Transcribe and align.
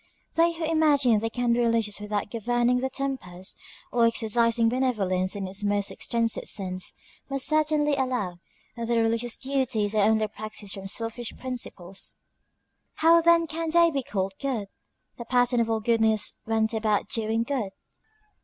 They 0.35 0.53
who 0.53 0.65
imagine 0.65 1.19
they 1.19 1.29
can 1.29 1.53
be 1.53 1.59
religious 1.59 1.99
without 1.99 2.31
governing 2.31 2.79
their 2.79 2.89
tempers, 2.89 3.53
or 3.91 4.07
exercising 4.07 4.67
benevolence 4.67 5.35
in 5.35 5.45
its 5.45 5.63
most 5.63 5.91
extensive 5.91 6.45
sense, 6.49 6.95
must 7.29 7.45
certainly 7.45 7.93
allow, 7.95 8.39
that 8.75 8.87
their 8.87 9.03
religious 9.03 9.37
duties 9.37 9.93
are 9.93 10.01
only 10.03 10.25
practiced 10.27 10.73
from 10.73 10.87
selfish 10.87 11.35
principles; 11.37 12.15
how 12.95 13.21
then 13.21 13.45
can 13.45 13.69
they 13.69 13.91
be 13.91 14.01
called 14.01 14.33
good? 14.41 14.69
The 15.19 15.25
pattern 15.25 15.59
of 15.59 15.69
all 15.69 15.81
goodness 15.81 16.33
went 16.47 16.73
about 16.73 17.07
doing 17.09 17.43
good. 17.43 17.69